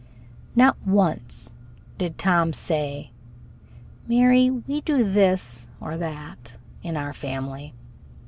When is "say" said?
2.53-3.11